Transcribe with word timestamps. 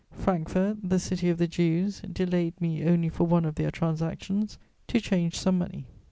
Frankfort, 0.13 0.77
the 0.81 0.97
city 0.97 1.29
of 1.29 1.37
the 1.37 1.45
Jews, 1.45 2.01
delayed 2.11 2.59
me 2.59 2.83
only 2.85 3.07
for 3.07 3.25
one 3.27 3.45
of 3.45 3.53
their 3.53 3.69
transactions: 3.69 4.57
to 4.87 4.99
change 4.99 5.37
some 5.37 5.59
money. 5.59 5.85